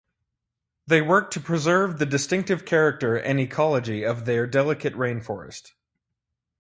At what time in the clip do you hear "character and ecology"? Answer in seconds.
2.65-4.03